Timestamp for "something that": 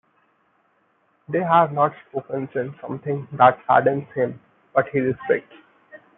2.81-3.59